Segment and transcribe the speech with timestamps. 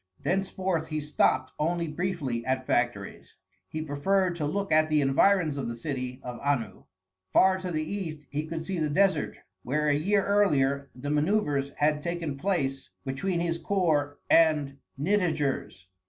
[0.23, 3.35] Thenceforth he stopped only briefly at factories.
[3.67, 6.85] He preferred to look at the environs of the city of Anu.
[7.33, 11.75] Far to the east he could see the desert where a year earlier the manœuvres
[11.75, 15.85] had taken place between his corps and Nitager's.